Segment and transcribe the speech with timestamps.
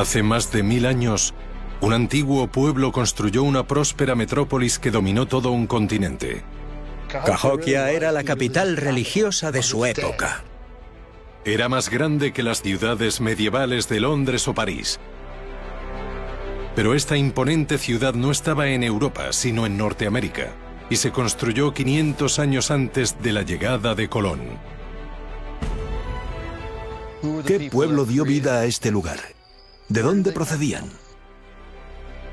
[0.00, 1.34] Hace más de mil años,
[1.82, 6.42] un antiguo pueblo construyó una próspera metrópolis que dominó todo un continente.
[7.06, 10.42] Cahokia era la capital religiosa de su época.
[11.44, 14.98] Era más grande que las ciudades medievales de Londres o París.
[16.74, 20.46] Pero esta imponente ciudad no estaba en Europa, sino en Norteamérica,
[20.88, 24.40] y se construyó 500 años antes de la llegada de Colón.
[27.46, 29.39] ¿Qué pueblo dio vida a este lugar?
[29.90, 30.84] ¿De dónde procedían?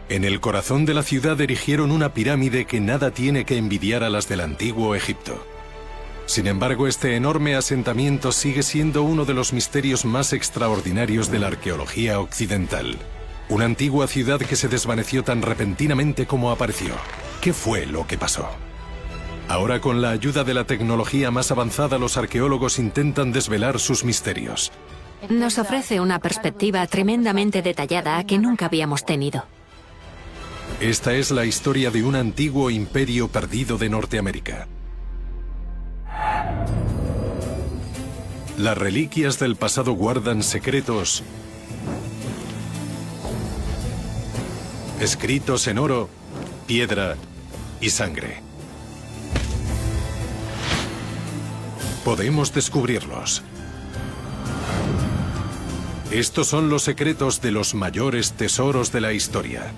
[0.10, 4.12] En el corazón de la ciudad erigieron una pirámide que nada tiene que envidiar a
[4.12, 5.44] las del antiguo Egipto.
[6.28, 11.48] Sin embargo, este enorme asentamiento sigue siendo uno de los misterios más extraordinarios de la
[11.48, 12.96] arqueología occidental.
[13.50, 16.94] Una antigua ciudad que se desvaneció tan repentinamente como apareció.
[17.42, 18.48] ¿Qué fue lo que pasó?
[19.48, 24.72] Ahora con la ayuda de la tecnología más avanzada los arqueólogos intentan desvelar sus misterios.
[25.30, 29.46] Nos ofrece una perspectiva tremendamente detallada que nunca habíamos tenido.
[30.80, 34.68] Esta es la historia de un antiguo imperio perdido de Norteamérica.
[38.58, 41.24] Las reliquias del pasado guardan secretos
[45.00, 46.10] escritos en oro,
[46.66, 47.16] piedra
[47.80, 48.42] y sangre.
[52.04, 53.44] Podemos descubrirlos.
[56.12, 59.74] Estos son los secretos de los mayores tesoros de la historia.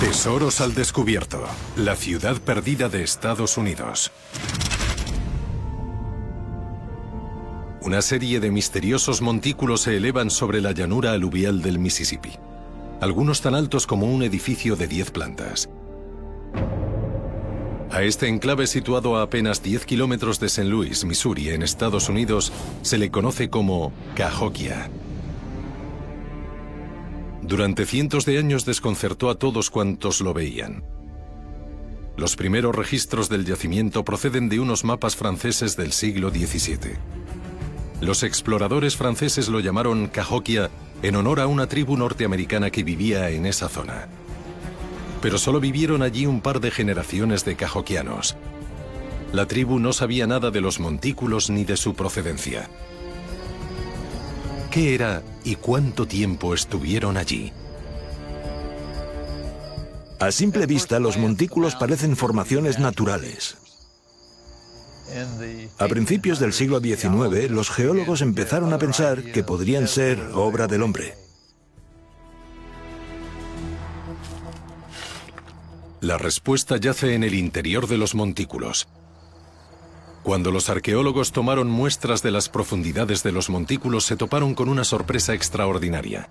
[0.00, 1.40] Tesoros al descubierto.
[1.76, 4.10] La ciudad perdida de Estados Unidos.
[7.80, 12.32] Una serie de misteriosos montículos se elevan sobre la llanura aluvial del Mississippi.
[13.00, 15.68] Algunos tan altos como un edificio de 10 plantas.
[17.92, 20.64] A este enclave situado a apenas 10 kilómetros de St.
[20.64, 24.90] Louis, Missouri, en Estados Unidos, se le conoce como Cahokia.
[27.42, 30.84] Durante cientos de años desconcertó a todos cuantos lo veían.
[32.16, 36.96] Los primeros registros del yacimiento proceden de unos mapas franceses del siglo XVII.
[38.00, 40.70] Los exploradores franceses lo llamaron Cahokia
[41.02, 44.08] en honor a una tribu norteamericana que vivía en esa zona.
[45.22, 48.36] Pero solo vivieron allí un par de generaciones de cajoquianos.
[49.32, 52.68] La tribu no sabía nada de los montículos ni de su procedencia.
[54.70, 57.52] ¿Qué era y cuánto tiempo estuvieron allí?
[60.18, 63.56] A simple vista, los montículos parecen formaciones naturales.
[65.78, 70.82] A principios del siglo XIX, los geólogos empezaron a pensar que podrían ser obra del
[70.82, 71.21] hombre.
[76.02, 78.88] La respuesta yace en el interior de los montículos.
[80.24, 84.82] Cuando los arqueólogos tomaron muestras de las profundidades de los montículos se toparon con una
[84.82, 86.28] sorpresa extraordinaria.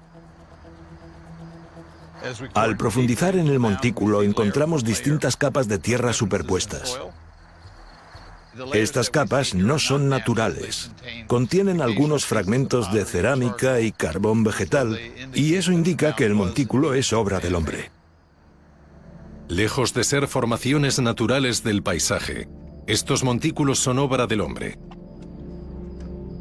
[2.54, 7.00] Al profundizar en el montículo encontramos distintas capas de tierra superpuestas.
[8.74, 10.92] Estas capas no son naturales.
[11.28, 15.00] Contienen algunos fragmentos de cerámica y carbón vegetal,
[15.34, 18.01] y eso indica que el montículo es obra del hombre.
[19.52, 22.48] Lejos de ser formaciones naturales del paisaje,
[22.88, 24.80] estos montículos son obra del hombre.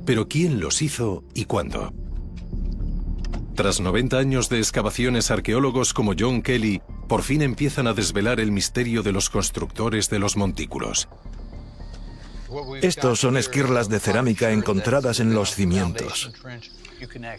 [0.07, 1.93] Pero ¿quién los hizo y cuándo?
[3.57, 8.53] Tras 90 años de excavaciones, arqueólogos como John Kelly por fin empiezan a desvelar el
[8.53, 11.09] misterio de los constructores de los montículos.
[12.81, 16.31] Estos son esquirlas de cerámica encontradas en los cimientos.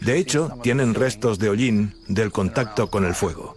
[0.02, 3.56] De hecho, tienen restos de hollín del contacto con el fuego.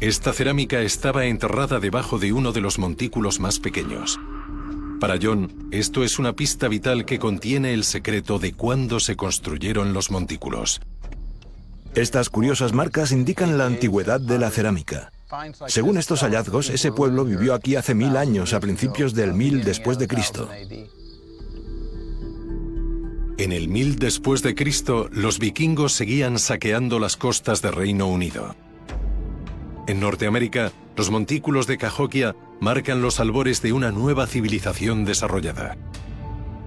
[0.00, 4.18] Esta cerámica estaba enterrada debajo de uno de los montículos más pequeños.
[4.98, 9.92] Para John, esto es una pista vital que contiene el secreto de cuándo se construyeron
[9.92, 10.80] los montículos.
[11.94, 15.12] Estas curiosas marcas indican la antigüedad de la cerámica.
[15.66, 19.98] Según estos hallazgos, ese pueblo vivió aquí hace mil años, a principios del mil después
[19.98, 20.48] de Cristo.
[23.36, 28.56] En el mil después de Cristo, los vikingos seguían saqueando las costas de Reino Unido.
[29.90, 35.76] En Norteamérica, los montículos de Cahokia marcan los albores de una nueva civilización desarrollada.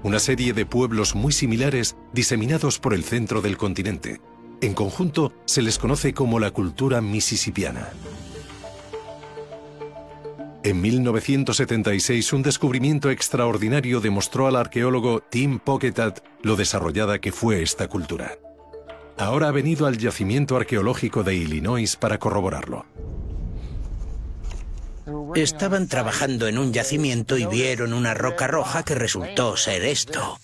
[0.04, 4.20] Una serie de pueblos muy similares diseminados por el centro del continente.
[4.60, 7.88] En conjunto se les conoce como la cultura mississippiana.
[10.66, 17.88] En 1976, un descubrimiento extraordinario demostró al arqueólogo Tim Pocketat lo desarrollada que fue esta
[17.88, 18.34] cultura.
[19.18, 22.86] Ahora ha venido al yacimiento arqueológico de Illinois para corroborarlo.
[25.36, 30.40] Estaban trabajando en un yacimiento y vieron una roca roja que resultó ser esto.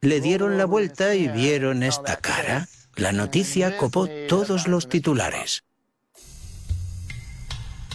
[0.00, 2.68] Le dieron la vuelta y vieron esta cara.
[2.96, 5.64] La noticia copó todos los titulares.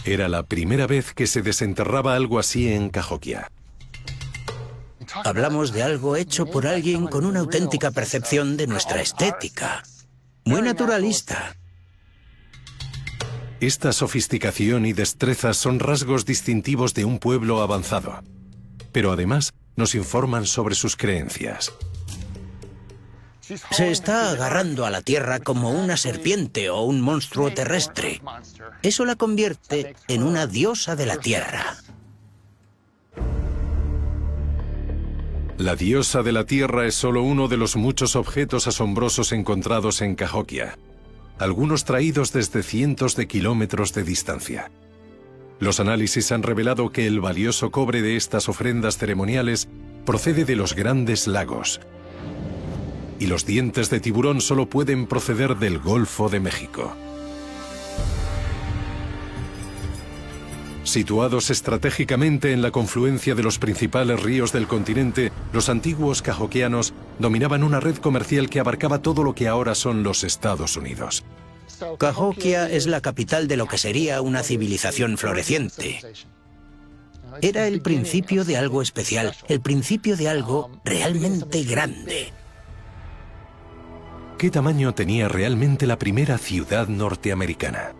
[0.04, 3.50] Era la primera vez que se desenterraba algo así en Cahokia.
[5.24, 9.82] Hablamos de algo hecho por alguien con una auténtica percepción de nuestra estética.
[10.48, 11.54] Muy naturalista.
[13.60, 18.22] Esta sofisticación y destreza son rasgos distintivos de un pueblo avanzado.
[18.90, 21.70] Pero además nos informan sobre sus creencias.
[23.42, 28.22] Se está agarrando a la Tierra como una serpiente o un monstruo terrestre.
[28.82, 31.76] Eso la convierte en una diosa de la Tierra.
[35.58, 40.14] La diosa de la Tierra es solo uno de los muchos objetos asombrosos encontrados en
[40.14, 40.78] Cahokia,
[41.36, 44.70] algunos traídos desde cientos de kilómetros de distancia.
[45.58, 49.68] Los análisis han revelado que el valioso cobre de estas ofrendas ceremoniales
[50.06, 51.80] procede de los grandes lagos,
[53.18, 56.94] y los dientes de tiburón solo pueden proceder del Golfo de México.
[60.88, 67.62] Situados estratégicamente en la confluencia de los principales ríos del continente, los antiguos cajoquianos dominaban
[67.62, 71.24] una red comercial que abarcaba todo lo que ahora son los Estados Unidos.
[71.98, 76.00] Cahokia es la capital de lo que sería una civilización floreciente.
[77.42, 82.32] Era el principio de algo especial, el principio de algo realmente grande.
[84.38, 87.92] ¿Qué tamaño tenía realmente la primera ciudad norteamericana?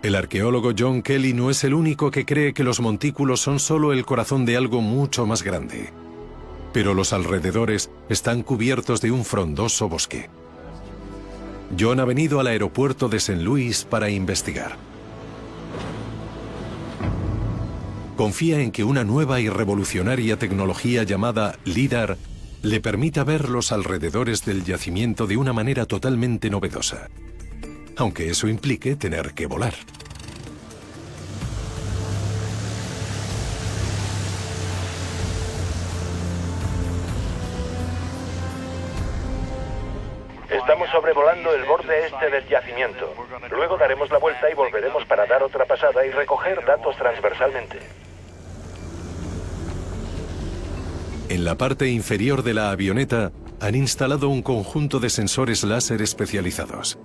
[0.00, 3.92] El arqueólogo John Kelly no es el único que cree que los montículos son solo
[3.92, 5.92] el corazón de algo mucho más grande.
[6.72, 10.30] Pero los alrededores están cubiertos de un frondoso bosque.
[11.78, 13.42] John ha venido al aeropuerto de St.
[13.42, 14.76] Louis para investigar.
[18.16, 22.16] Confía en que una nueva y revolucionaria tecnología llamada LIDAR
[22.62, 27.08] le permita ver los alrededores del yacimiento de una manera totalmente novedosa
[27.98, 29.74] aunque eso implique tener que volar.
[40.48, 43.12] Estamos sobrevolando el borde este del yacimiento.
[43.50, 47.78] Luego daremos la vuelta y volveremos para dar otra pasada y recoger datos transversalmente.
[51.28, 56.98] En la parte inferior de la avioneta han instalado un conjunto de sensores láser especializados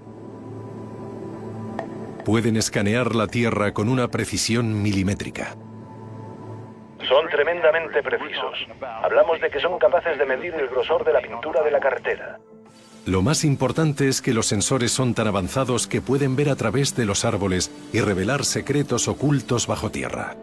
[2.25, 5.55] pueden escanear la Tierra con una precisión milimétrica.
[7.07, 8.67] Son tremendamente precisos.
[9.03, 12.39] Hablamos de que son capaces de medir el grosor de la pintura de la carretera.
[13.05, 16.95] Lo más importante es que los sensores son tan avanzados que pueden ver a través
[16.95, 20.37] de los árboles y revelar secretos ocultos bajo tierra.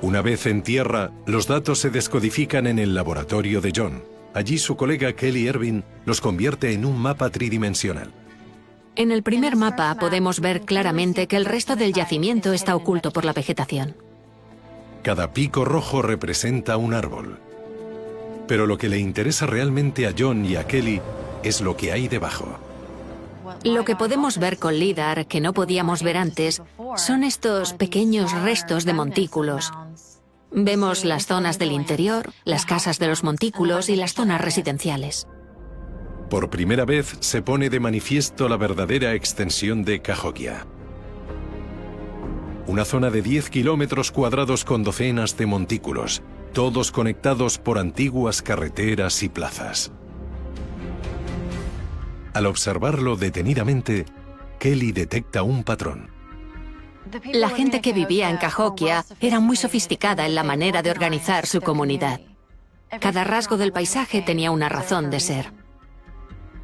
[0.00, 4.15] Una vez en tierra, los datos se descodifican en el laboratorio de John.
[4.36, 8.12] Allí su colega Kelly Ervin los convierte en un mapa tridimensional.
[8.94, 13.24] En el primer mapa podemos ver claramente que el resto del yacimiento está oculto por
[13.24, 13.96] la vegetación.
[15.02, 17.38] Cada pico rojo representa un árbol.
[18.46, 21.00] Pero lo que le interesa realmente a John y a Kelly
[21.42, 22.58] es lo que hay debajo.
[23.64, 26.60] Lo que podemos ver con LIDAR, que no podíamos ver antes,
[26.96, 29.72] son estos pequeños restos de montículos,
[30.50, 35.26] Vemos las zonas del interior, las casas de los montículos y las zonas residenciales.
[36.30, 40.66] Por primera vez se pone de manifiesto la verdadera extensión de Cahokia.
[42.66, 46.22] Una zona de 10 kilómetros cuadrados con docenas de montículos,
[46.52, 49.92] todos conectados por antiguas carreteras y plazas.
[52.34, 54.04] Al observarlo detenidamente,
[54.58, 56.15] Kelly detecta un patrón.
[57.32, 61.60] La gente que vivía en Cahokia era muy sofisticada en la manera de organizar su
[61.60, 62.20] comunidad.
[63.00, 65.52] Cada rasgo del paisaje tenía una razón de ser.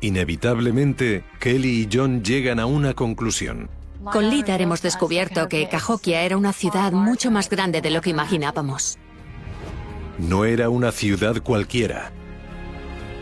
[0.01, 3.71] Inevitablemente, Kelly y John llegan a una conclusión.
[4.11, 8.11] Con LIDAR hemos descubierto que Cahokia era una ciudad mucho más grande de lo que
[8.11, 8.99] imaginábamos.
[10.19, 12.11] No era una ciudad cualquiera.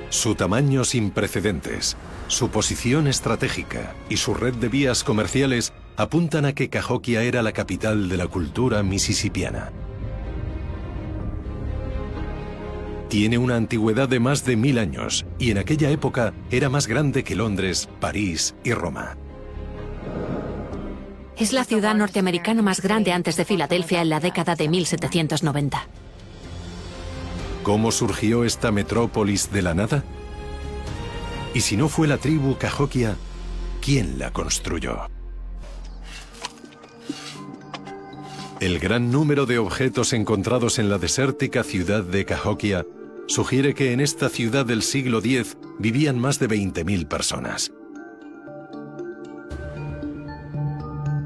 [0.09, 1.97] Su tamaño sin precedentes,
[2.29, 7.53] su posición estratégica y su red de vías comerciales apuntan a que Cahokia era la
[7.53, 9.71] capital de la cultura mississippiana.
[13.09, 17.23] Tiene una antigüedad de más de mil años y en aquella época era más grande
[17.23, 19.19] que Londres, París y Roma.
[21.37, 25.87] Es la ciudad norteamericana más grande antes de Filadelfia en la década de 1790.
[27.63, 30.03] ¿Cómo surgió esta metrópolis de la nada?
[31.53, 33.17] Y si no fue la tribu Cahokia,
[33.83, 35.11] ¿quién la construyó?
[38.61, 42.85] El gran número de objetos encontrados en la desértica ciudad de Cahokia
[43.27, 47.73] sugiere que en esta ciudad del siglo X vivían más de 20.000 personas.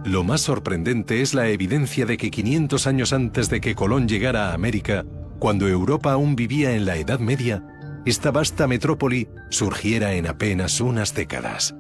[0.05, 4.50] Lo más sorprendente es la evidencia de que 500 años antes de que Colón llegara
[4.50, 5.05] a América,
[5.41, 7.64] cuando Europa aún vivía en la Edad Media,
[8.07, 11.75] esta vasta metrópoli surgiera en apenas unas décadas.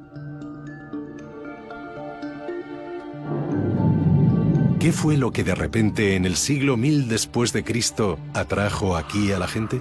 [4.84, 9.32] ¿Qué fue lo que de repente en el siglo 1000 después de Cristo atrajo aquí
[9.32, 9.80] a la gente?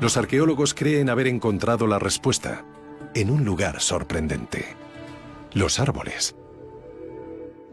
[0.00, 2.64] Los arqueólogos creen haber encontrado la respuesta
[3.14, 4.74] en un lugar sorprendente.
[5.52, 6.34] Los árboles.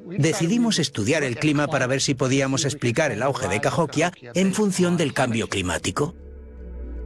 [0.06, 4.98] Decidimos estudiar el clima para ver si podíamos explicar el auge de Cahokia en función
[4.98, 6.14] del cambio climático.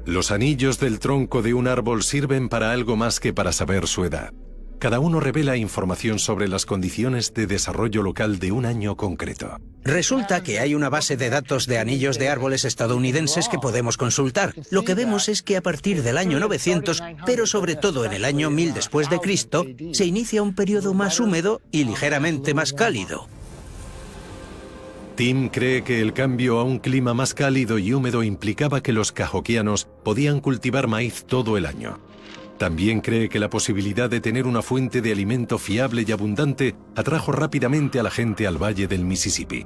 [0.05, 4.03] Los anillos del tronco de un árbol sirven para algo más que para saber su
[4.03, 4.33] edad.
[4.81, 9.59] Cada uno revela información sobre las condiciones de desarrollo local de un año concreto.
[9.83, 14.55] Resulta que hay una base de datos de anillos de árboles estadounidenses que podemos consultar.
[14.71, 18.25] Lo que vemos es que a partir del año 900, pero sobre todo en el
[18.25, 23.27] año 1000 después de Cristo, se inicia un periodo más húmedo y ligeramente más cálido.
[25.13, 29.11] Tim cree que el cambio a un clima más cálido y húmedo implicaba que los
[29.11, 31.99] cajoquianos podían cultivar maíz todo el año.
[32.61, 37.31] También cree que la posibilidad de tener una fuente de alimento fiable y abundante atrajo
[37.31, 39.65] rápidamente a la gente al valle del Mississippi.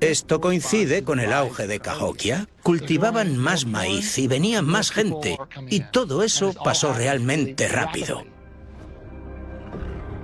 [0.00, 2.46] Esto coincide con el auge de Cahokia.
[2.62, 5.38] Cultivaban más maíz y venía más gente.
[5.70, 8.22] Y todo eso pasó realmente rápido.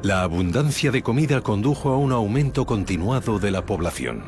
[0.02, 4.24] La abundancia de comida condujo a un aumento continuado de la población.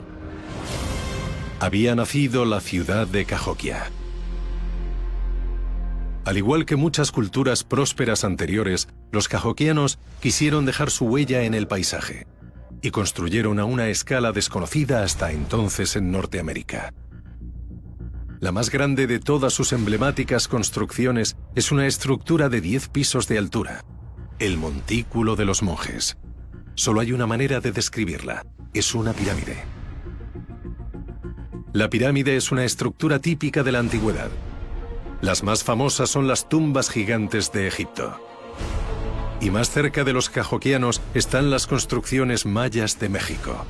[1.60, 3.90] Había nacido la ciudad de Cahokia.
[6.24, 11.66] Al igual que muchas culturas prósperas anteriores, los cajoquianos quisieron dejar su huella en el
[11.66, 12.26] paisaje
[12.80, 16.92] y construyeron a una escala desconocida hasta entonces en Norteamérica.
[18.40, 23.38] La más grande de todas sus emblemáticas construcciones es una estructura de 10 pisos de
[23.38, 23.84] altura,
[24.38, 26.16] el Montículo de los Monjes.
[26.74, 29.56] Solo hay una manera de describirla, es una pirámide.
[31.72, 34.30] La pirámide es una estructura típica de la antigüedad,
[35.24, 38.20] las más famosas son las tumbas gigantes de Egipto.
[39.40, 43.64] Y más cerca de los cajoquianos están las construcciones mayas de México.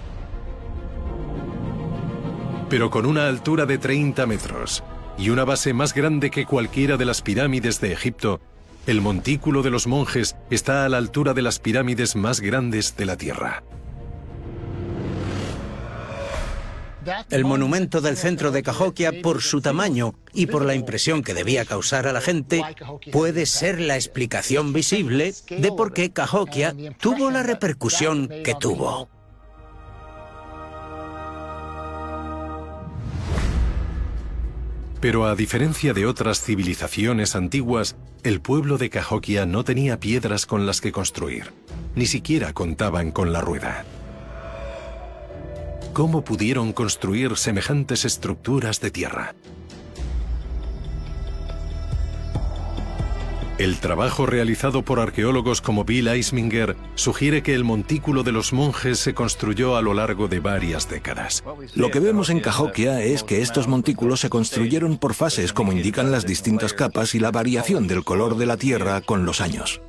[2.68, 4.82] Pero con una altura de 30 metros
[5.16, 8.40] y una base más grande que cualquiera de las pirámides de Egipto,
[8.88, 13.06] el montículo de los monjes está a la altura de las pirámides más grandes de
[13.06, 13.62] la Tierra.
[17.30, 21.64] El monumento del centro de Cahokia, por su tamaño y por la impresión que debía
[21.64, 22.62] causar a la gente,
[23.12, 29.08] puede ser la explicación visible de por qué Cahokia tuvo la repercusión que tuvo.
[35.00, 40.64] Pero a diferencia de otras civilizaciones antiguas, el pueblo de Cahokia no tenía piedras con
[40.64, 41.52] las que construir.
[41.94, 43.84] Ni siquiera contaban con la rueda.
[45.94, 49.36] ¿Cómo pudieron construir semejantes estructuras de tierra?
[53.58, 58.98] El trabajo realizado por arqueólogos como Bill Eisminger sugiere que el montículo de los monjes
[58.98, 61.44] se construyó a lo largo de varias décadas.
[61.76, 66.10] Lo que vemos en Cahokia es que estos montículos se construyeron por fases como indican
[66.10, 69.80] las distintas capas y la variación del color de la tierra con los años.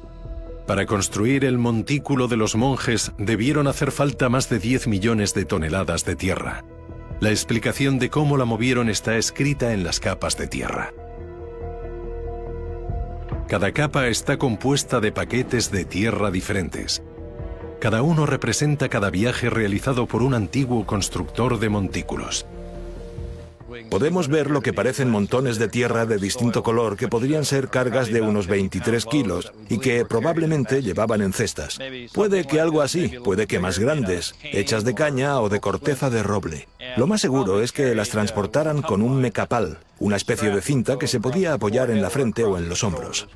[0.68, 5.46] Para construir el montículo de los monjes debieron hacer falta más de 10 millones de
[5.46, 6.66] toneladas de tierra.
[7.20, 10.92] La explicación de cómo la movieron está escrita en las capas de tierra.
[13.48, 17.04] Cada capa está compuesta de paquetes de tierra diferentes.
[17.80, 22.48] Cada uno representa cada viaje realizado por un antiguo constructor de montículos.
[23.90, 28.12] Podemos ver lo que parecen montones de tierra de distinto color que podrían ser cargas
[28.12, 31.80] de unos 23 kilos y que probablemente llevaban en cestas.
[32.14, 36.22] Puede que algo así, puede que más grandes, hechas de caña o de corteza de
[36.22, 36.68] roble.
[36.98, 41.08] Lo más seguro es que las transportaran con un mecapal, una especie de cinta que
[41.08, 43.28] se podía apoyar en la frente o en los hombros.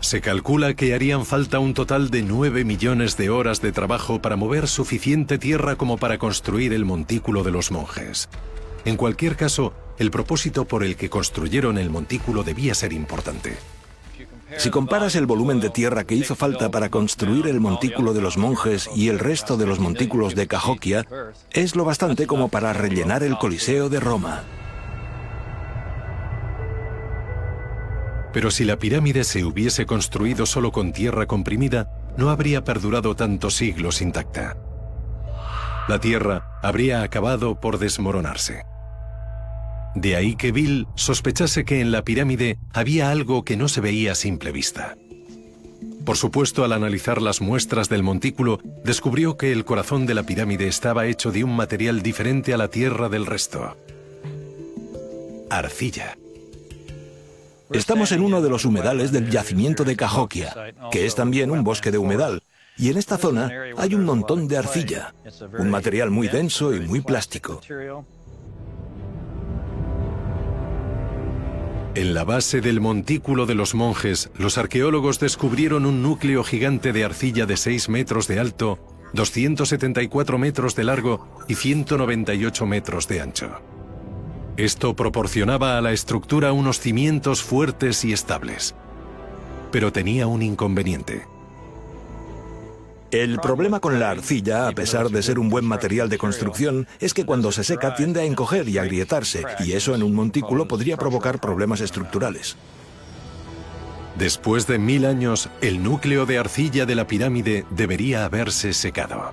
[0.00, 4.36] Se calcula que harían falta un total de 9 millones de horas de trabajo para
[4.36, 8.28] mover suficiente tierra como para construir el montículo de los monjes.
[8.84, 13.56] En cualquier caso, el propósito por el que construyeron el montículo debía ser importante.
[14.56, 18.38] Si comparas el volumen de tierra que hizo falta para construir el montículo de los
[18.38, 21.06] monjes y el resto de los montículos de Cahokia,
[21.52, 24.44] es lo bastante como para rellenar el Coliseo de Roma.
[28.32, 33.54] Pero si la pirámide se hubiese construido solo con tierra comprimida, no habría perdurado tantos
[33.54, 34.56] siglos intacta.
[35.88, 38.64] La Tierra habría acabado por desmoronarse.
[39.94, 44.12] De ahí que Bill sospechase que en la pirámide había algo que no se veía
[44.12, 44.96] a simple vista.
[46.04, 50.68] Por supuesto, al analizar las muestras del montículo, descubrió que el corazón de la pirámide
[50.68, 53.76] estaba hecho de un material diferente a la tierra del resto.
[55.50, 56.16] Arcilla.
[57.70, 60.54] Estamos en uno de los humedales del yacimiento de Cahokia,
[60.90, 62.42] que es también un bosque de humedal,
[62.78, 65.14] y en esta zona hay un montón de arcilla,
[65.58, 67.60] un material muy denso y muy plástico.
[71.94, 77.04] En la base del montículo de los monjes, los arqueólogos descubrieron un núcleo gigante de
[77.04, 78.78] arcilla de 6 metros de alto,
[79.14, 83.60] 274 metros de largo y 198 metros de ancho.
[84.56, 88.74] Esto proporcionaba a la estructura unos cimientos fuertes y estables.
[89.72, 91.26] Pero tenía un inconveniente.
[93.10, 97.14] El problema con la arcilla, a pesar de ser un buen material de construcción, es
[97.14, 100.68] que cuando se seca tiende a encoger y a agrietarse, y eso en un montículo
[100.68, 102.56] podría provocar problemas estructurales.
[104.18, 109.32] Después de mil años, el núcleo de arcilla de la pirámide debería haberse secado.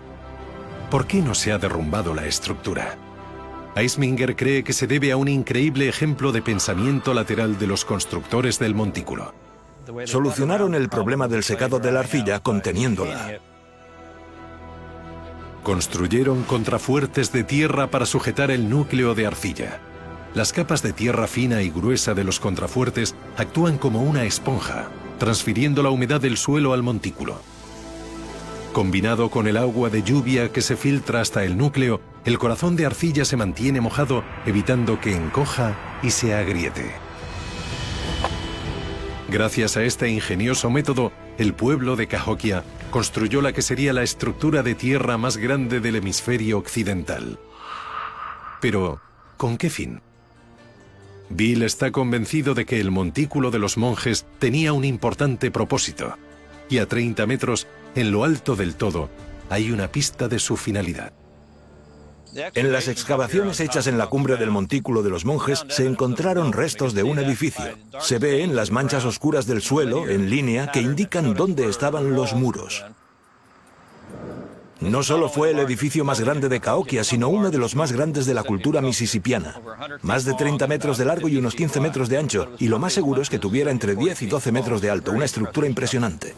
[0.90, 2.98] ¿Por qué no se ha derrumbado la estructura?
[3.76, 8.58] Eisminger cree que se debe a un increíble ejemplo de pensamiento lateral de los constructores
[8.58, 9.34] del montículo.
[10.06, 13.40] Solucionaron el problema del secado de la arcilla conteniéndola.
[15.66, 19.82] Construyeron contrafuertes de tierra para sujetar el núcleo de arcilla.
[20.36, 25.82] Las capas de tierra fina y gruesa de los contrafuertes actúan como una esponja, transfiriendo
[25.82, 27.42] la humedad del suelo al montículo.
[28.74, 32.86] Combinado con el agua de lluvia que se filtra hasta el núcleo, el corazón de
[32.86, 36.92] arcilla se mantiene mojado, evitando que encoja y se agriete.
[39.30, 42.64] Gracias a este ingenioso método, el pueblo de Cahokia
[42.96, 47.38] construyó la que sería la estructura de tierra más grande del hemisferio occidental.
[48.62, 49.02] Pero,
[49.36, 50.00] ¿con qué fin?
[51.28, 56.18] Bill está convencido de que el montículo de los monjes tenía un importante propósito,
[56.70, 59.10] y a 30 metros, en lo alto del todo,
[59.50, 61.12] hay una pista de su finalidad.
[62.36, 66.94] En las excavaciones hechas en la cumbre del montículo de los monjes se encontraron restos
[66.94, 67.78] de un edificio.
[68.00, 72.34] Se ve en las manchas oscuras del suelo, en línea, que indican dónde estaban los
[72.34, 72.84] muros.
[74.82, 78.26] No solo fue el edificio más grande de Cahokia, sino uno de los más grandes
[78.26, 79.56] de la cultura misisipiana.
[80.02, 82.92] Más de 30 metros de largo y unos 15 metros de ancho, y lo más
[82.92, 86.36] seguro es que tuviera entre 10 y 12 metros de alto, una estructura impresionante.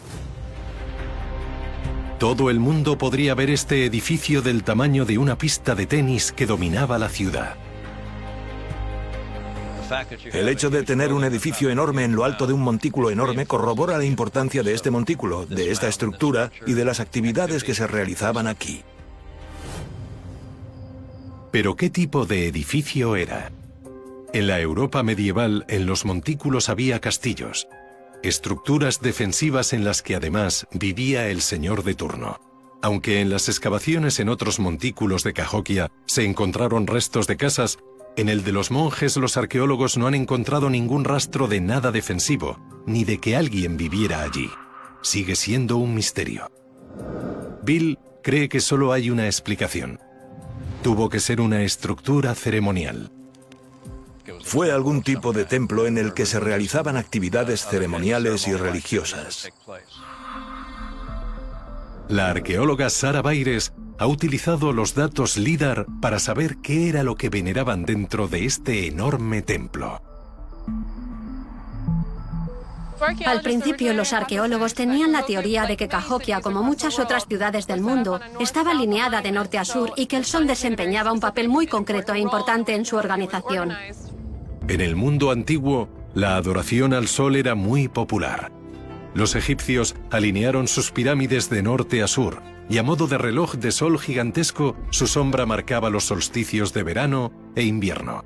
[2.19, 6.47] Todo el mundo podría ver este edificio del tamaño de una pista de tenis que
[6.47, 7.55] dominaba la ciudad.
[10.33, 13.99] El hecho de tener un edificio enorme en lo alto de un montículo enorme corrobora
[13.99, 18.47] la importancia de este montículo, de esta estructura y de las actividades que se realizaban
[18.47, 18.81] aquí.
[21.51, 23.51] Pero ¿qué tipo de edificio era?
[24.33, 27.67] En la Europa medieval, en los montículos había castillos,
[28.23, 32.39] estructuras defensivas en las que además vivía el señor de turno.
[32.81, 37.79] Aunque en las excavaciones en otros montículos de Cahokia se encontraron restos de casas,
[38.15, 42.59] en el de los monjes los arqueólogos no han encontrado ningún rastro de nada defensivo,
[42.85, 44.49] ni de que alguien viviera allí.
[45.01, 46.51] Sigue siendo un misterio.
[47.63, 49.99] Bill cree que solo hay una explicación.
[50.83, 53.11] Tuvo que ser una estructura ceremonial.
[54.43, 59.49] Fue algún tipo de templo en el que se realizaban actividades ceremoniales y religiosas.
[62.07, 67.29] La arqueóloga Sara Baires ha utilizado los datos LIDAR para saber qué era lo que
[67.29, 70.01] veneraban dentro de este enorme templo.
[73.25, 77.81] Al principio los arqueólogos tenían la teoría de que Cahokia, como muchas otras ciudades del
[77.81, 81.67] mundo, estaba alineada de norte a sur y que el sol desempeñaba un papel muy
[81.67, 83.73] concreto e importante en su organización.
[84.69, 88.51] En el mundo antiguo, la adoración al sol era muy popular.
[89.13, 93.71] Los egipcios alinearon sus pirámides de norte a sur, y a modo de reloj de
[93.71, 98.25] sol gigantesco, su sombra marcaba los solsticios de verano e invierno.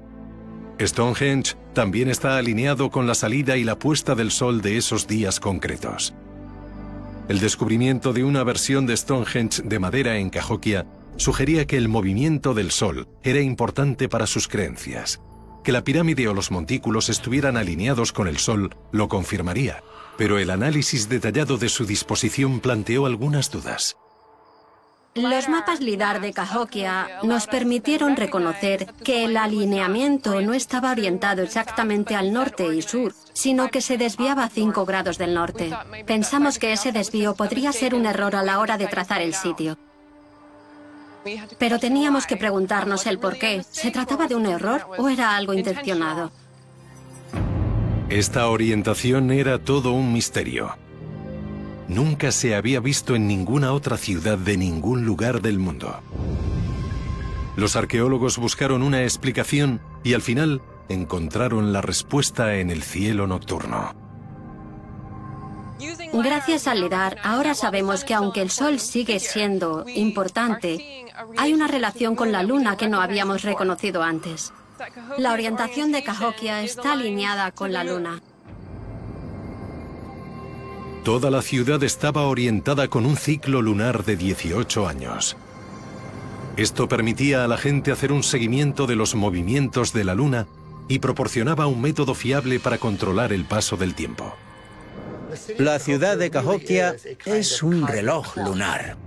[0.79, 5.39] Stonehenge también está alineado con la salida y la puesta del sol de esos días
[5.39, 6.15] concretos.
[7.29, 12.55] El descubrimiento de una versión de Stonehenge de madera en Cahokia sugería que el movimiento
[12.55, 15.21] del sol era importante para sus creencias.
[15.63, 19.83] Que la pirámide o los montículos estuvieran alineados con el Sol lo confirmaría,
[20.17, 23.95] pero el análisis detallado de su disposición planteó algunas dudas.
[25.13, 32.15] Los mapas LIDAR de Cahokia nos permitieron reconocer que el alineamiento no estaba orientado exactamente
[32.15, 35.69] al norte y sur, sino que se desviaba 5 grados del norte.
[36.07, 39.77] Pensamos que ese desvío podría ser un error a la hora de trazar el sitio.
[41.57, 43.63] Pero teníamos que preguntarnos el por qué.
[43.69, 46.31] ¿Se trataba de un error o era algo intencionado?
[48.09, 50.75] Esta orientación era todo un misterio.
[51.87, 55.99] Nunca se había visto en ninguna otra ciudad de ningún lugar del mundo.
[57.55, 64.00] Los arqueólogos buscaron una explicación y al final encontraron la respuesta en el cielo nocturno.
[66.13, 71.05] Gracias al LIDAR, ahora sabemos que aunque el Sol sigue siendo importante,
[71.37, 74.51] hay una relación con la Luna que no habíamos reconocido antes.
[75.17, 78.21] La orientación de Cahokia está alineada con la Luna.
[81.03, 85.37] Toda la ciudad estaba orientada con un ciclo lunar de 18 años.
[86.57, 90.47] Esto permitía a la gente hacer un seguimiento de los movimientos de la Luna
[90.87, 94.35] y proporcionaba un método fiable para controlar el paso del tiempo.
[95.57, 98.97] La ciudad de Cahokia es un reloj lunar.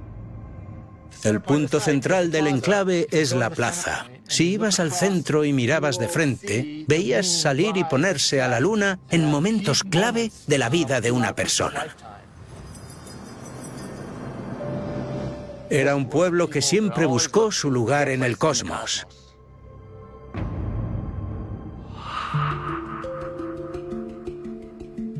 [1.22, 4.06] El punto central del enclave es la plaza.
[4.28, 8.98] Si ibas al centro y mirabas de frente, veías salir y ponerse a la luna
[9.10, 11.86] en momentos clave de la vida de una persona.
[15.70, 19.06] Era un pueblo que siempre buscó su lugar en el cosmos.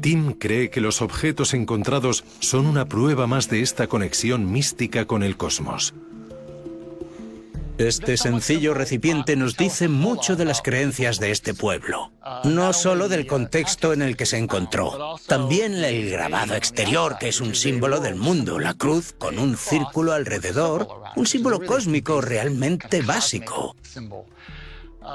[0.05, 5.23] Tim cree que los objetos encontrados son una prueba más de esta conexión mística con
[5.23, 5.95] el cosmos.
[7.79, 12.13] Este sencillo recipiente nos dice mucho de las creencias de este pueblo.
[12.45, 17.41] No solo del contexto en el que se encontró, también el grabado exterior, que es
[17.41, 20.87] un símbolo del mundo, la cruz con un círculo alrededor,
[21.17, 23.75] un símbolo cósmico realmente básico.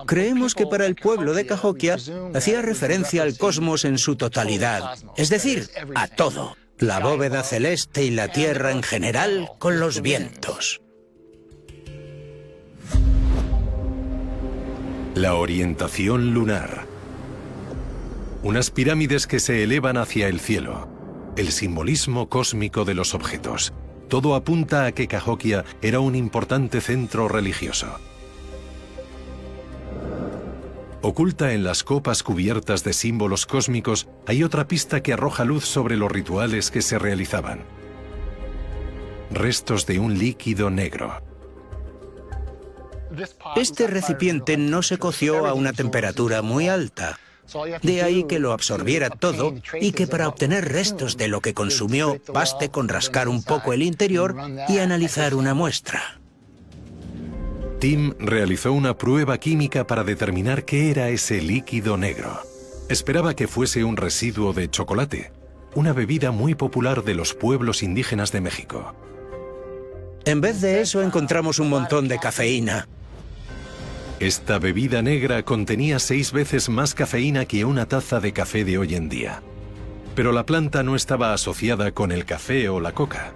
[0.06, 1.98] Creemos que para el pueblo de Cahokia
[2.34, 8.12] hacía referencia al cosmos en su totalidad, es decir, a todo, la bóveda celeste y
[8.12, 10.82] la tierra en general con los vientos.
[15.16, 16.86] La orientación lunar.
[18.42, 20.88] Unas pirámides que se elevan hacia el cielo.
[21.36, 23.74] El simbolismo cósmico de los objetos.
[24.08, 28.00] Todo apunta a que Cahokia era un importante centro religioso.
[31.02, 35.96] Oculta en las copas cubiertas de símbolos cósmicos hay otra pista que arroja luz sobre
[35.96, 37.62] los rituales que se realizaban.
[39.32, 41.22] Restos de un líquido negro.
[43.56, 47.18] Este recipiente no se coció a una temperatura muy alta.
[47.82, 52.20] De ahí que lo absorbiera todo y que para obtener restos de lo que consumió
[52.32, 54.36] baste con rascar un poco el interior
[54.68, 56.19] y analizar una muestra.
[57.80, 62.42] Tim realizó una prueba química para determinar qué era ese líquido negro.
[62.90, 65.32] Esperaba que fuese un residuo de chocolate,
[65.76, 68.94] una bebida muy popular de los pueblos indígenas de México.
[70.26, 72.90] En vez de eso encontramos un montón de cafeína.
[74.20, 78.96] Esta bebida negra contenía seis veces más cafeína que una taza de café de hoy
[78.96, 79.42] en día.
[80.16, 83.32] Pero la planta no estaba asociada con el café o la coca.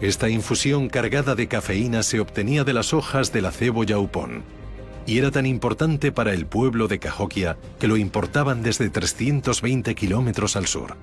[0.00, 4.42] Esta infusión cargada de cafeína se obtenía de las hojas de la cebolla upón
[5.06, 10.56] y era tan importante para el pueblo de Cahokia que lo importaban desde 320 kilómetros
[10.56, 10.96] al sur.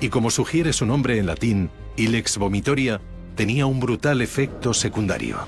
[0.00, 3.00] Y como sugiere su nombre en latín, Ilex vomitoria,
[3.34, 5.38] tenía un brutal efecto secundario.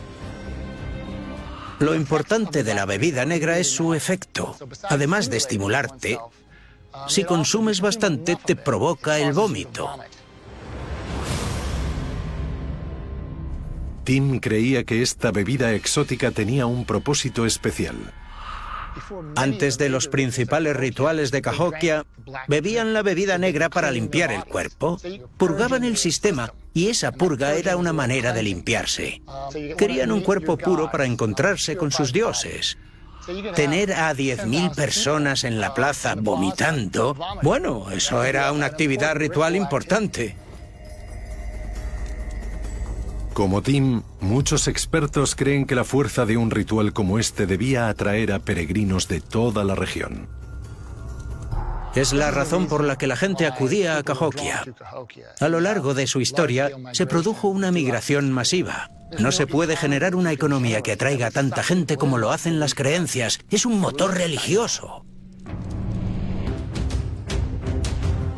[1.79, 4.57] Lo importante de la bebida negra es su efecto.
[4.89, 6.19] Además de estimularte,
[7.09, 9.91] si consumes bastante te provoca el vómito.
[14.05, 17.97] Tim creía que esta bebida exótica tenía un propósito especial.
[19.35, 22.07] Antes de los principales rituales de Cahokia,
[22.47, 25.01] bebían la bebida negra para limpiar el cuerpo,
[25.37, 29.23] purgaban el sistema y esa purga era una manera de limpiarse.
[29.77, 32.79] Querían un cuerpo puro para encontrarse con sus dioses.
[33.55, 40.37] Tener a 10.000 personas en la plaza vomitando, bueno, eso era una actividad ritual importante.
[43.35, 48.33] Como Tim, muchos expertos creen que la fuerza de un ritual como este debía atraer
[48.33, 50.29] a peregrinos de toda la región.
[51.97, 54.65] Es la razón por la que la gente acudía a Cahokia.
[55.41, 58.89] A lo largo de su historia se produjo una migración masiva.
[59.19, 62.75] No se puede generar una economía que atraiga a tanta gente como lo hacen las
[62.75, 63.41] creencias.
[63.51, 65.05] Es un motor religioso.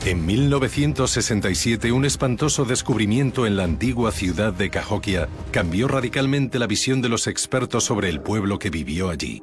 [0.07, 7.03] En 1967, un espantoso descubrimiento en la antigua ciudad de Cahokia cambió radicalmente la visión
[7.03, 9.43] de los expertos sobre el pueblo que vivió allí.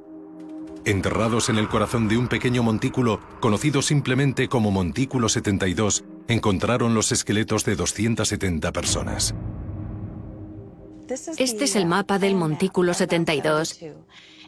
[0.86, 7.12] Enterrados en el corazón de un pequeño montículo, conocido simplemente como Montículo 72, encontraron los
[7.12, 9.36] esqueletos de 270 personas.
[11.10, 13.82] Este es el mapa del Montículo 72.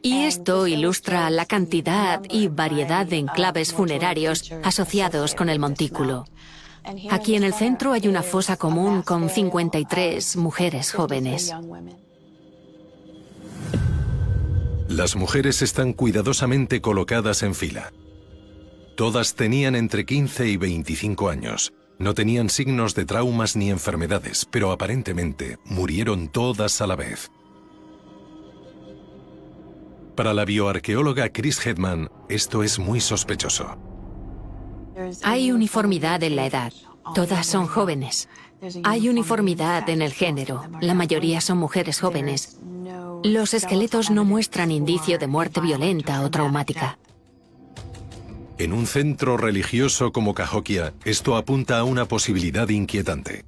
[0.06, 6.26] Y esto ilustra la cantidad y variedad de enclaves funerarios asociados con el montículo.
[7.10, 11.52] Aquí en el centro hay una fosa común con 53 mujeres jóvenes.
[14.88, 17.91] Las mujeres están cuidadosamente colocadas en fila.
[18.96, 21.74] Todas tenían entre 15 y 25 años.
[21.98, 27.32] No tenían signos de traumas ni enfermedades, pero aparentemente murieron todas a la vez.
[30.15, 33.78] Para la bioarqueóloga Chris Hedman, esto es muy sospechoso.
[35.23, 36.71] Hay uniformidad en la edad.
[37.13, 38.30] Todas son jóvenes.
[38.84, 40.63] Hay uniformidad en el género.
[40.80, 42.58] La mayoría son mujeres jóvenes.
[43.23, 46.97] Los esqueletos no muestran indicio de muerte violenta o traumática.
[48.58, 53.43] En un centro religioso como Cahokia, esto apunta a una posibilidad inquietante.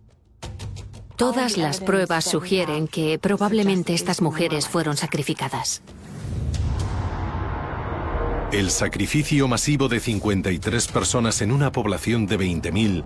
[1.16, 5.82] Todas las pruebas sugieren que probablemente estas mujeres fueron sacrificadas.
[8.52, 13.04] El sacrificio masivo de 53 personas en una población de 20.000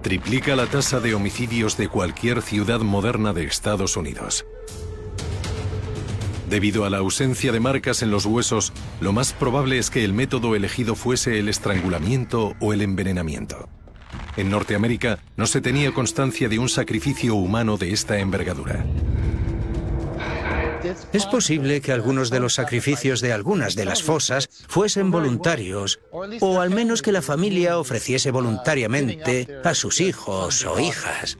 [0.00, 4.46] triplica la tasa de homicidios de cualquier ciudad moderna de Estados Unidos.
[6.48, 10.12] Debido a la ausencia de marcas en los huesos, lo más probable es que el
[10.12, 13.68] método elegido fuese el estrangulamiento o el envenenamiento.
[14.36, 18.86] En Norteamérica no se tenía constancia de un sacrificio humano de esta envergadura.
[21.12, 26.00] Es posible que algunos de los sacrificios de algunas de las fosas fuesen voluntarios,
[26.40, 31.38] o al menos que la familia ofreciese voluntariamente a sus hijos o hijas.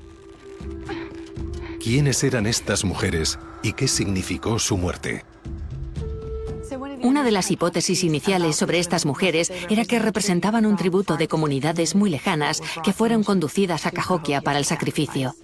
[1.82, 5.24] ¿Quiénes eran estas mujeres y qué significó su muerte?
[7.02, 11.94] Una de las hipótesis iniciales sobre estas mujeres era que representaban un tributo de comunidades
[11.94, 15.36] muy lejanas que fueron conducidas a Cahokia para el sacrificio.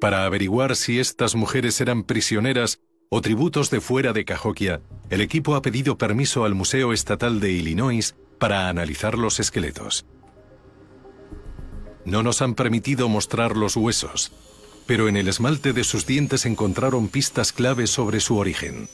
[0.00, 4.80] Para averiguar si estas mujeres eran prisioneras o tributos de fuera de Cahokia,
[5.10, 10.06] el equipo ha pedido permiso al Museo Estatal de Illinois para analizar los esqueletos.
[12.04, 14.32] No nos han permitido mostrar los huesos,
[14.86, 18.88] pero en el esmalte de sus dientes encontraron pistas clave sobre su origen.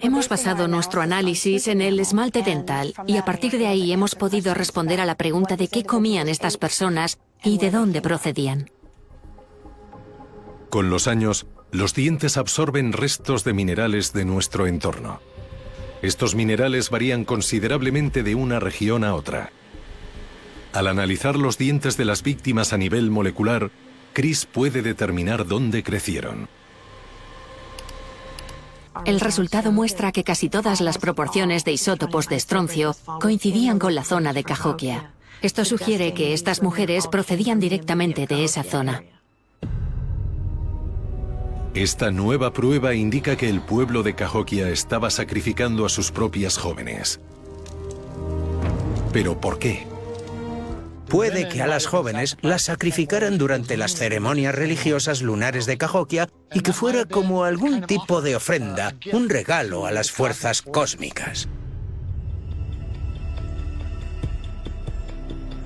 [0.00, 4.52] Hemos basado nuestro análisis en el esmalte dental y a partir de ahí hemos podido
[4.52, 8.70] responder a la pregunta de qué comían estas personas y de dónde procedían.
[10.74, 15.20] Con los años, los dientes absorben restos de minerales de nuestro entorno.
[16.02, 19.52] Estos minerales varían considerablemente de una región a otra.
[20.72, 23.70] Al analizar los dientes de las víctimas a nivel molecular,
[24.14, 26.48] Chris puede determinar dónde crecieron.
[29.04, 34.02] El resultado muestra que casi todas las proporciones de isótopos de estroncio coincidían con la
[34.02, 35.12] zona de Cahokia.
[35.40, 39.04] Esto sugiere que estas mujeres procedían directamente de esa zona.
[41.74, 47.20] Esta nueva prueba indica que el pueblo de Cahokia estaba sacrificando a sus propias jóvenes.
[49.12, 49.84] ¿Pero por qué?
[51.08, 56.60] Puede que a las jóvenes las sacrificaran durante las ceremonias religiosas lunares de Cahokia y
[56.60, 61.48] que fuera como algún tipo de ofrenda, un regalo a las fuerzas cósmicas.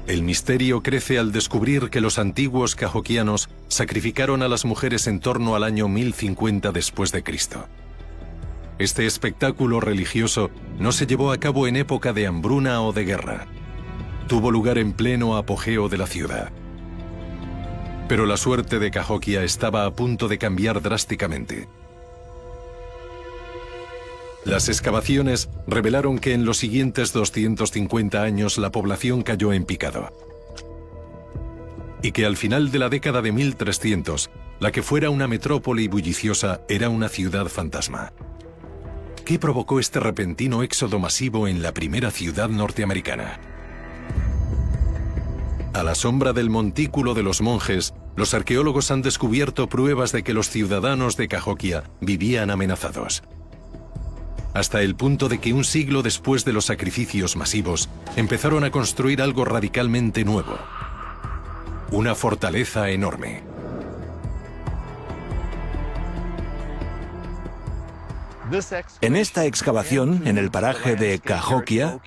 [0.08, 5.54] El misterio crece al descubrir que los antiguos cajoquianos sacrificaron a las mujeres en torno
[5.54, 7.66] al año 1050 después de Cristo.
[8.78, 13.48] Este espectáculo religioso no se llevó a cabo en época de hambruna o de guerra.
[14.28, 16.52] Tuvo lugar en pleno apogeo de la ciudad.
[18.08, 21.68] Pero la suerte de Cahokia estaba a punto de cambiar drásticamente.
[24.44, 30.12] Las excavaciones revelaron que en los siguientes 250 años la población cayó en picado.
[32.02, 36.60] Y que al final de la década de 1300, la que fuera una metrópoli bulliciosa
[36.68, 38.12] era una ciudad fantasma.
[39.24, 43.40] ¿Qué provocó este repentino éxodo masivo en la primera ciudad norteamericana?
[45.74, 50.32] A la sombra del montículo de los monjes, los arqueólogos han descubierto pruebas de que
[50.32, 53.22] los ciudadanos de Cahokia vivían amenazados
[54.58, 59.22] hasta el punto de que un siglo después de los sacrificios masivos empezaron a construir
[59.22, 60.58] algo radicalmente nuevo.
[61.90, 63.42] Una fortaleza enorme.
[69.00, 72.00] En esta excavación, en el paraje de Cahokia,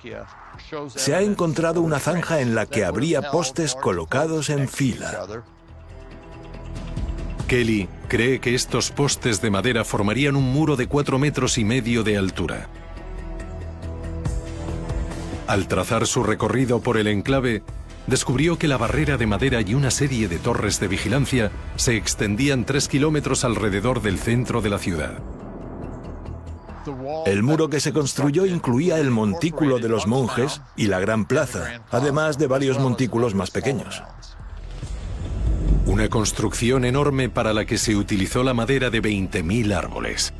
[0.94, 5.26] se ha encontrado una zanja en la que habría postes colocados en fila.
[7.46, 12.02] Kelly cree que estos postes de madera formarían un muro de cuatro metros y medio
[12.02, 12.68] de altura.
[15.46, 17.62] Al trazar su recorrido por el enclave,
[18.06, 22.64] descubrió que la barrera de madera y una serie de torres de vigilancia se extendían
[22.64, 25.22] tres kilómetros alrededor del centro de la ciudad.
[27.26, 31.82] El muro que se construyó incluía el montículo de los monjes y la gran plaza,
[31.90, 34.02] además de varios montículos más pequeños.
[35.84, 40.32] Una construcción enorme para la que se utilizó la madera de 20.000 árboles.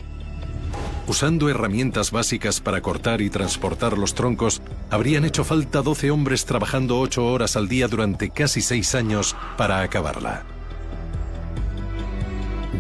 [1.08, 7.00] Usando herramientas básicas para cortar y transportar los troncos, habrían hecho falta 12 hombres trabajando
[7.00, 10.44] 8 horas al día durante casi 6 años para acabarla.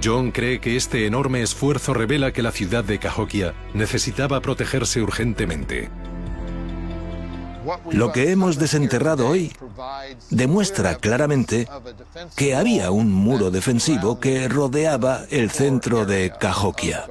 [0.02, 5.90] John cree que este enorme esfuerzo revela que la ciudad de Cahokia necesitaba protegerse urgentemente.
[7.90, 9.52] Lo que hemos desenterrado hoy
[10.30, 11.68] demuestra claramente
[12.36, 17.06] que había un muro defensivo que rodeaba el centro de Cahokia.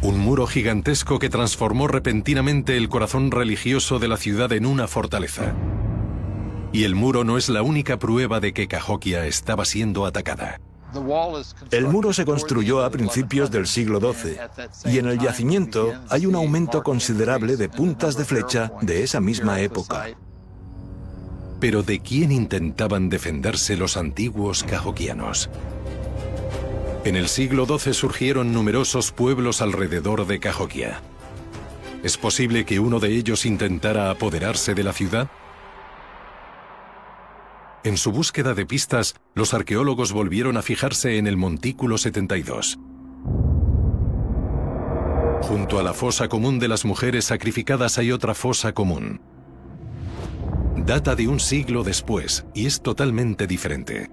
[0.00, 5.54] Un muro gigantesco que transformó repentinamente el corazón religioso de la ciudad en una fortaleza.
[6.72, 10.60] Y el muro no es la única prueba de que Cahokia estaba siendo atacada.
[11.70, 14.38] El muro se construyó a principios del siglo XII
[14.92, 19.60] y en el yacimiento hay un aumento considerable de puntas de flecha de esa misma
[19.60, 20.06] época.
[21.60, 25.50] Pero ¿de quién intentaban defenderse los antiguos cajoquianos?
[27.04, 31.00] En el siglo XII surgieron numerosos pueblos alrededor de Cahokia.
[32.02, 35.30] ¿Es posible que uno de ellos intentara apoderarse de la ciudad?
[37.88, 42.78] En su búsqueda de pistas, los arqueólogos volvieron a fijarse en el Montículo 72.
[45.40, 49.22] Junto a la fosa común de las mujeres sacrificadas hay otra fosa común.
[50.76, 54.10] Data de un siglo después y es totalmente diferente.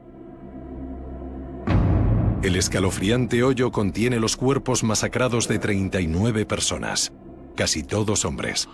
[2.44, 7.12] El escalofriante hoyo contiene los cuerpos masacrados de 39 personas,
[7.58, 8.70] casi todos hombres.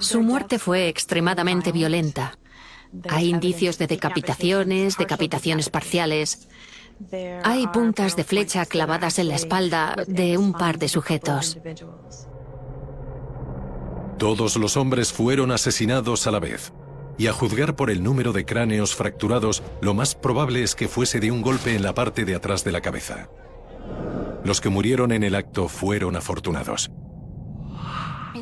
[0.00, 2.36] Su muerte fue extremadamente violenta.
[3.08, 6.48] Hay indicios de decapitaciones, decapitaciones parciales.
[7.42, 11.58] Hay puntas de flecha clavadas en la espalda de un par de sujetos.
[14.18, 16.72] Todos los hombres fueron asesinados a la vez.
[17.18, 21.20] Y a juzgar por el número de cráneos fracturados, lo más probable es que fuese
[21.20, 23.28] de un golpe en la parte de atrás de la cabeza.
[24.44, 26.90] Los que murieron en el acto fueron afortunados.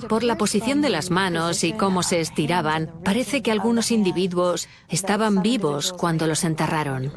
[0.09, 5.43] Por la posición de las manos y cómo se estiraban, parece que algunos individuos estaban
[5.43, 7.13] vivos cuando los enterraron.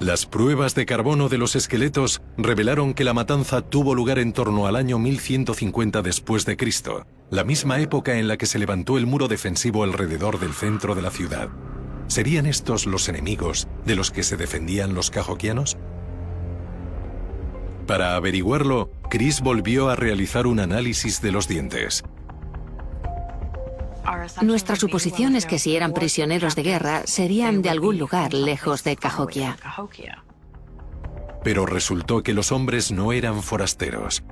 [0.00, 4.66] Las pruebas de carbono de los esqueletos revelaron que la matanza tuvo lugar en torno
[4.66, 9.06] al año 1150 después de Cristo, la misma época en la que se levantó el
[9.06, 11.50] muro defensivo alrededor del centro de la ciudad.
[12.08, 15.78] ¿Serían estos los enemigos de los que se defendían los cajoquianos?
[17.86, 22.02] Para averiguarlo, Chris volvió a realizar un análisis de los dientes.
[24.40, 28.96] Nuestra suposición es que si eran prisioneros de guerra, serían de algún lugar lejos de
[28.96, 29.58] Cahokia.
[31.44, 34.24] Pero resultó que los hombres no eran forasteros.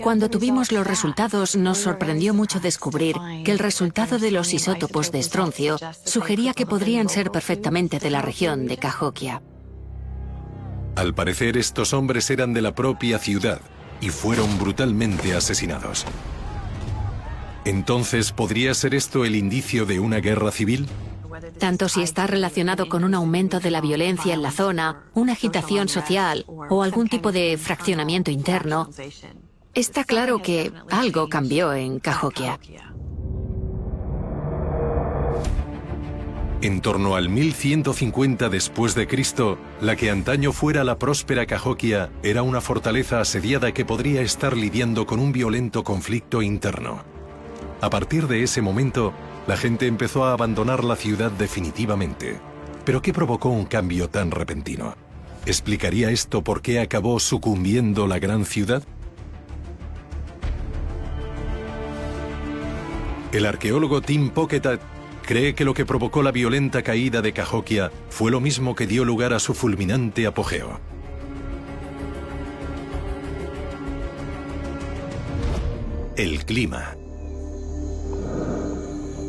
[0.00, 5.18] Cuando tuvimos los resultados, nos sorprendió mucho descubrir que el resultado de los isótopos de
[5.18, 9.42] estroncio sugería que podrían ser perfectamente de la región de Cahokia.
[10.96, 13.60] Al parecer estos hombres eran de la propia ciudad
[14.00, 16.04] y fueron brutalmente asesinados.
[17.64, 20.86] Entonces, ¿podría ser esto el indicio de una guerra civil?
[21.58, 25.88] Tanto si está relacionado con un aumento de la violencia en la zona, una agitación
[25.88, 28.88] social o algún tipo de fraccionamiento interno,
[29.74, 32.60] está claro que algo cambió en Cahokia.
[36.64, 42.42] En torno al 1150 después de Cristo, la que antaño fuera la próspera Cahokia era
[42.42, 47.04] una fortaleza asediada que podría estar lidiando con un violento conflicto interno.
[47.82, 49.12] A partir de ese momento,
[49.46, 52.40] la gente empezó a abandonar la ciudad definitivamente.
[52.86, 54.94] ¿Pero qué provocó un cambio tan repentino?
[55.44, 58.82] ¿Explicaría esto por qué acabó sucumbiendo la gran ciudad?
[63.32, 64.93] El arqueólogo Tim Pocketat
[65.24, 69.04] cree que lo que provocó la violenta caída de Cahokia fue lo mismo que dio
[69.04, 70.80] lugar a su fulminante apogeo.
[76.16, 76.96] El clima.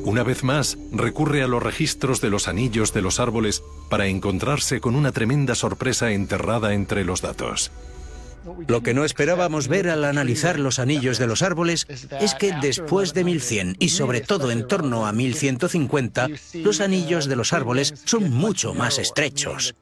[0.04, 4.80] Una vez más, recurre a los registros de los anillos de los árboles para encontrarse
[4.80, 7.72] con una tremenda sorpresa enterrada entre los datos.
[8.68, 11.88] Lo que no esperábamos ver al analizar los anillos de los árboles
[12.22, 17.36] es que después de 1100 y sobre todo en torno a 1150, los anillos de
[17.36, 19.76] los árboles son mucho más estrechos.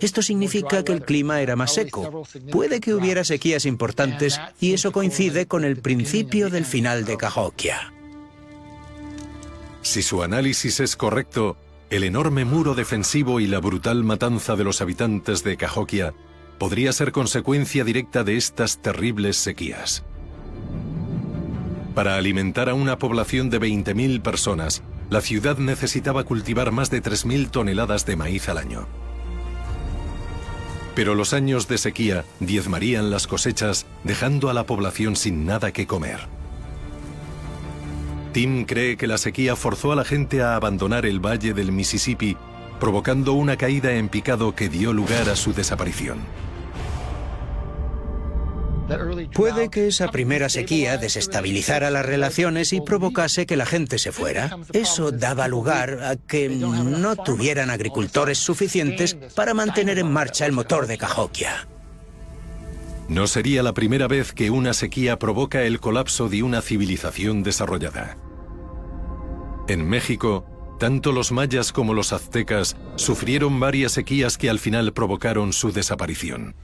[0.00, 2.24] Esto significa que el clima era más seco.
[2.50, 7.92] Puede que hubiera sequías importantes y eso coincide con el principio del final de Cahokia.
[9.82, 11.56] Si su análisis es correcto,
[11.90, 16.14] el enorme muro defensivo y la brutal matanza de los habitantes de Cahokia
[16.58, 20.04] podría ser consecuencia directa de estas terribles sequías.
[21.94, 27.50] Para alimentar a una población de 20.000 personas, la ciudad necesitaba cultivar más de 3.000
[27.50, 28.86] toneladas de maíz al año.
[30.94, 35.86] Pero los años de sequía diezmarían las cosechas, dejando a la población sin nada que
[35.86, 36.20] comer.
[38.32, 42.36] Tim cree que la sequía forzó a la gente a abandonar el valle del Mississippi,
[42.78, 46.18] provocando una caída en picado que dio lugar a su desaparición.
[49.34, 54.56] Puede que esa primera sequía desestabilizara las relaciones y provocase que la gente se fuera.
[54.72, 60.86] Eso daba lugar a que no tuvieran agricultores suficientes para mantener en marcha el motor
[60.86, 61.68] de Cahokia.
[63.08, 68.16] No sería la primera vez que una sequía provoca el colapso de una civilización desarrollada.
[69.66, 70.46] En México,
[70.78, 76.54] tanto los mayas como los aztecas sufrieron varias sequías que al final provocaron su desaparición.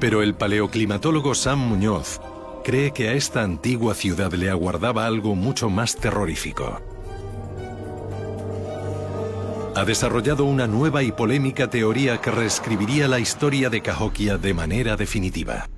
[0.00, 2.20] Pero el paleoclimatólogo Sam Muñoz
[2.64, 6.80] cree que a esta antigua ciudad le aguardaba algo mucho más terrorífico.
[9.74, 14.96] Ha desarrollado una nueva y polémica teoría que reescribiría la historia de Cahokia de manera
[14.96, 15.68] definitiva.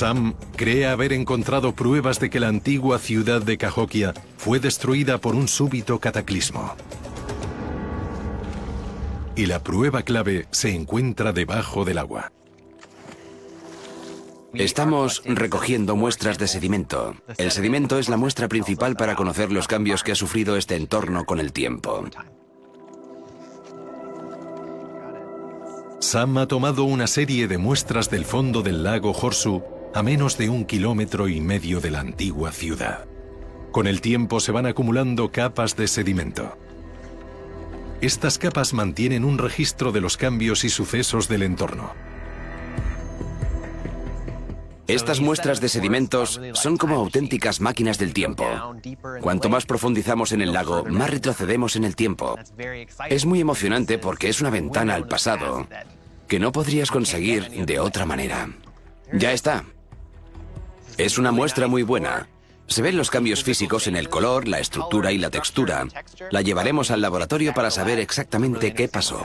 [0.00, 5.34] Sam cree haber encontrado pruebas de que la antigua ciudad de Cahokia fue destruida por
[5.34, 6.74] un súbito cataclismo.
[9.36, 12.32] Y la prueba clave se encuentra debajo del agua.
[14.54, 17.14] Estamos recogiendo muestras de sedimento.
[17.36, 21.26] El sedimento es la muestra principal para conocer los cambios que ha sufrido este entorno
[21.26, 22.06] con el tiempo.
[25.98, 29.62] Sam ha tomado una serie de muestras del fondo del lago Horsu
[29.94, 33.06] a menos de un kilómetro y medio de la antigua ciudad.
[33.72, 36.56] Con el tiempo se van acumulando capas de sedimento.
[38.00, 41.92] Estas capas mantienen un registro de los cambios y sucesos del entorno.
[44.86, 48.44] Estas muestras de sedimentos son como auténticas máquinas del tiempo.
[49.20, 52.36] Cuanto más profundizamos en el lago, más retrocedemos en el tiempo.
[53.08, 55.68] Es muy emocionante porque es una ventana al pasado
[56.26, 58.48] que no podrías conseguir de otra manera.
[59.12, 59.64] Ya está.
[61.00, 62.28] Es una muestra muy buena.
[62.66, 65.88] Se ven los cambios físicos en el color, la estructura y la textura.
[66.30, 69.22] La llevaremos al laboratorio para saber exactamente qué pasó.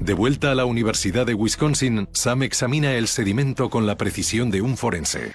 [0.00, 4.62] De vuelta a la Universidad de Wisconsin, Sam examina el sedimento con la precisión de
[4.62, 5.34] un forense.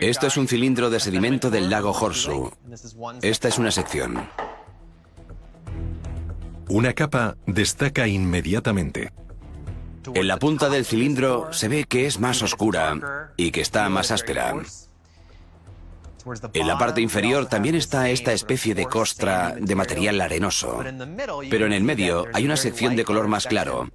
[0.00, 2.50] Esto es un cilindro de sedimento del lago Horsu.
[3.22, 4.28] Esta es una sección.
[6.68, 9.12] Una capa destaca inmediatamente.
[10.14, 14.10] En la punta del cilindro se ve que es más oscura y que está más
[14.10, 14.54] áspera.
[16.52, 20.84] En la parte inferior también está esta especie de costra de material arenoso,
[21.48, 23.88] pero en el medio hay una sección de color más claro,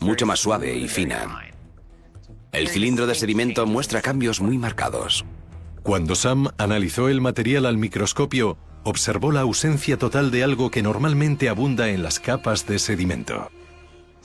[0.00, 1.50] mucho más suave y fina.
[2.52, 5.24] El cilindro de sedimento muestra cambios muy marcados.
[5.82, 11.48] Cuando Sam analizó el material al microscopio, observó la ausencia total de algo que normalmente
[11.48, 13.50] abunda en las capas de sedimento.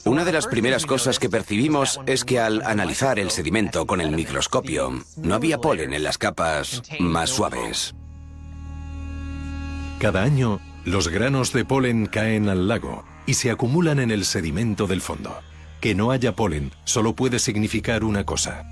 [0.04, 4.10] Una de las primeras cosas que percibimos es que al analizar el sedimento con el
[4.10, 7.94] microscopio, no había polen en las capas más suaves.
[10.00, 14.88] Cada año, los granos de polen caen al lago y se acumulan en el sedimento
[14.88, 15.38] del fondo.
[15.80, 18.64] Que no haya polen solo puede significar una cosa.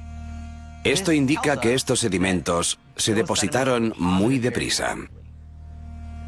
[0.82, 4.96] Esto indica que estos sedimentos se depositaron muy deprisa.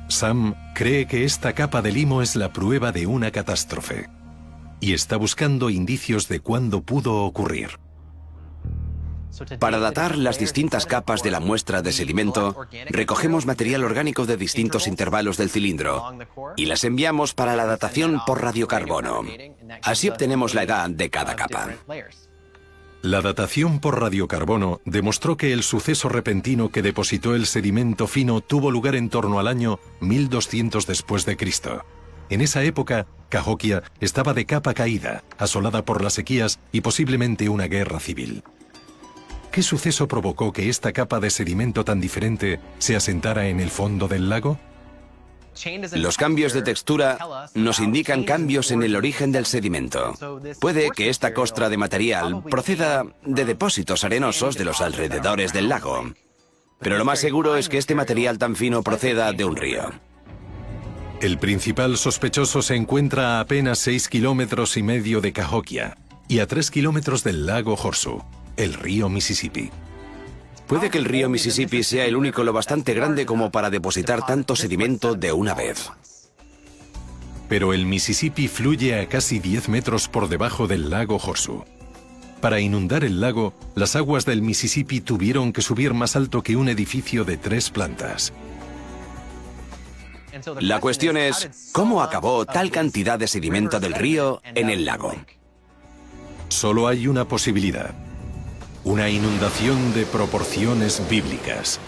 [0.09, 4.09] Sam cree que esta capa de limo es la prueba de una catástrofe
[4.83, 7.79] y está buscando indicios de cuándo pudo ocurrir.
[9.61, 14.89] Para datar las distintas capas de la muestra de sedimento, recogemos material orgánico de distintos
[14.89, 16.19] intervalos del cilindro
[16.57, 19.23] y las enviamos para la datación por radiocarbono.
[19.83, 21.71] Así obtenemos la edad de cada capa.
[23.03, 28.71] La datación por radiocarbono demostró que el suceso repentino que depositó el sedimento fino tuvo
[28.71, 31.85] lugar en torno al año 1200 después de Cristo.
[32.33, 37.67] En esa época, Cahokia estaba de capa caída, asolada por las sequías y posiblemente una
[37.67, 38.43] guerra civil.
[39.51, 44.09] ¿Qué suceso provocó que esta capa de sedimento tan diferente se asentara en el fondo
[44.09, 44.59] del lago?
[45.93, 47.19] Los cambios de textura
[47.55, 50.15] nos indican cambios en el origen del sedimento.
[50.59, 56.15] Puede que esta costra de material proceda de depósitos arenosos de los alrededores del lago.
[56.81, 59.93] Pero lo más seguro es que este material tan fino proceda de un río.
[61.23, 65.97] El principal sospechoso se encuentra a apenas 6 kilómetros y medio de Cahokia
[66.27, 68.25] y a 3 kilómetros del lago Horseshoe,
[68.57, 69.71] el río Mississippi.
[70.67, 74.57] Puede que el río Mississippi sea el único lo bastante grande como para depositar tanto
[74.57, 75.93] sedimento de una vez.
[77.49, 81.63] Pero el Mississippi fluye a casi 10 metros por debajo del lago Horseshoe.
[82.41, 86.69] Para inundar el lago, las aguas del Mississippi tuvieron que subir más alto que un
[86.69, 88.33] edificio de tres plantas.
[90.61, 95.15] La cuestión es, ¿cómo acabó tal cantidad de sedimento del río en el lago?
[96.49, 97.95] Solo hay una posibilidad.
[98.85, 101.81] Una inundación de proporciones bíblicas.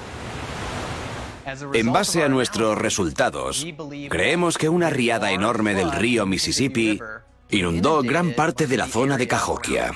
[1.75, 3.67] En base a nuestros resultados,
[4.09, 6.99] creemos que una riada enorme del río Mississippi
[7.51, 9.93] inundó gran parte de la zona de Cahokia.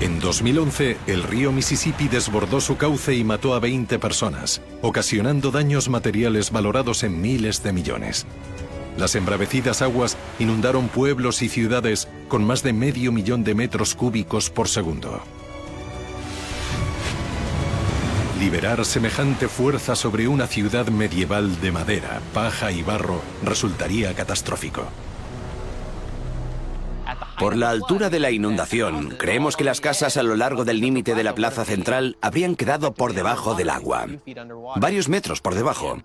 [0.00, 5.88] En 2011, el río Mississippi desbordó su cauce y mató a 20 personas, ocasionando daños
[5.88, 8.24] materiales valorados en miles de millones.
[8.96, 14.50] Las embravecidas aguas inundaron pueblos y ciudades con más de medio millón de metros cúbicos
[14.50, 15.20] por segundo.
[18.38, 24.84] Liberar semejante fuerza sobre una ciudad medieval de madera, paja y barro resultaría catastrófico.
[27.38, 31.14] Por la altura de la inundación, creemos que las casas a lo largo del límite
[31.14, 34.06] de la plaza central habrían quedado por debajo del agua.
[34.76, 35.98] Varios metros por debajo.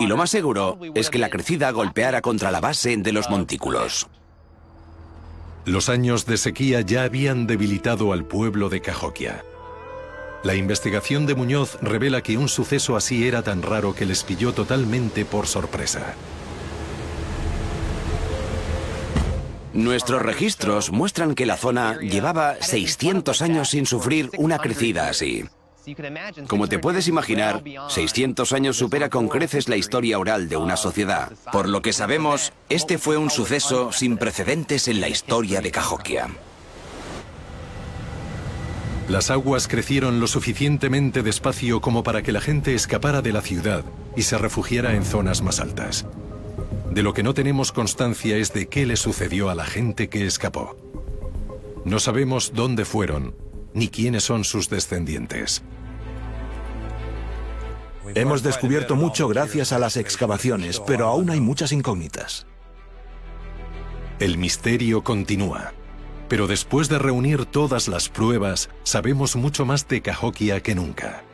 [0.00, 4.08] Y lo más seguro es que la crecida golpeara contra la base de los montículos.
[5.64, 9.44] Los años de sequía ya habían debilitado al pueblo de Cajoquia.
[10.42, 14.52] La investigación de Muñoz revela que un suceso así era tan raro que les pilló
[14.52, 16.14] totalmente por sorpresa.
[19.74, 25.44] Nuestros registros muestran que la zona llevaba 600 años sin sufrir una crecida así.
[26.46, 31.32] Como te puedes imaginar, 600 años supera con creces la historia oral de una sociedad.
[31.52, 36.28] Por lo que sabemos, este fue un suceso sin precedentes en la historia de Cahokia.
[39.08, 43.84] Las aguas crecieron lo suficientemente despacio como para que la gente escapara de la ciudad
[44.16, 46.06] y se refugiara en zonas más altas.
[46.94, 50.26] De lo que no tenemos constancia es de qué le sucedió a la gente que
[50.26, 50.76] escapó.
[51.84, 53.34] No sabemos dónde fueron,
[53.72, 55.64] ni quiénes son sus descendientes.
[58.14, 62.46] Hemos descubierto mucho gracias a las excavaciones, pero aún hay muchas incógnitas.
[64.20, 65.72] El misterio continúa.
[66.28, 71.24] Pero después de reunir todas las pruebas, sabemos mucho más de Cahokia que nunca.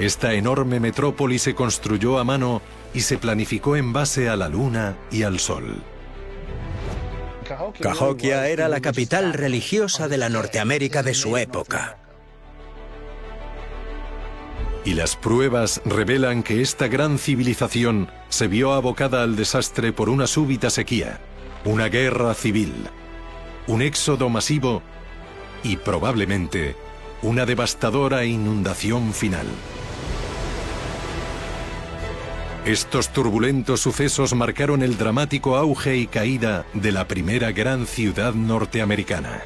[0.00, 2.62] Esta enorme metrópoli se construyó a mano
[2.94, 5.82] y se planificó en base a la luna y al sol.
[7.78, 11.98] Cahokia era la capital religiosa de la Norteamérica de su época.
[14.86, 20.26] Y las pruebas revelan que esta gran civilización se vio abocada al desastre por una
[20.26, 21.20] súbita sequía,
[21.66, 22.72] una guerra civil,
[23.66, 24.80] un éxodo masivo
[25.62, 26.74] y probablemente
[27.20, 29.46] una devastadora inundación final.
[32.66, 39.42] Estos turbulentos sucesos marcaron el dramático auge y caída de la primera gran ciudad norteamericana.